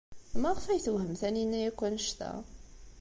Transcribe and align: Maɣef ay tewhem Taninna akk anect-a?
Maɣef 0.41 0.65
ay 0.65 0.81
tewhem 0.85 1.13
Taninna 1.21 1.59
akk 1.69 1.81
anect-a? 1.87 2.31